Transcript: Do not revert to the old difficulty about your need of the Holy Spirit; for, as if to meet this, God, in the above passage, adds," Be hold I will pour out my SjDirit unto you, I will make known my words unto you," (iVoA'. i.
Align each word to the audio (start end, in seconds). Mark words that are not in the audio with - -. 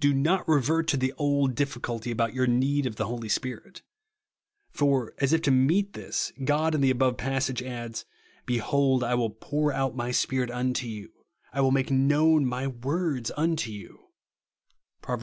Do 0.00 0.14
not 0.14 0.48
revert 0.48 0.88
to 0.88 0.96
the 0.96 1.12
old 1.18 1.54
difficulty 1.54 2.10
about 2.10 2.32
your 2.32 2.46
need 2.46 2.86
of 2.86 2.96
the 2.96 3.04
Holy 3.04 3.28
Spirit; 3.28 3.82
for, 4.70 5.12
as 5.18 5.34
if 5.34 5.42
to 5.42 5.50
meet 5.50 5.92
this, 5.92 6.32
God, 6.42 6.74
in 6.74 6.80
the 6.80 6.88
above 6.90 7.18
passage, 7.18 7.62
adds," 7.62 8.06
Be 8.46 8.56
hold 8.56 9.04
I 9.04 9.14
will 9.14 9.28
pour 9.28 9.74
out 9.74 9.94
my 9.94 10.08
SjDirit 10.12 10.50
unto 10.50 10.86
you, 10.86 11.12
I 11.52 11.60
will 11.60 11.72
make 11.72 11.90
known 11.90 12.46
my 12.46 12.66
words 12.66 13.30
unto 13.36 13.70
you," 13.70 14.06
(iVoA'. 15.02 15.08
i. 15.08 15.14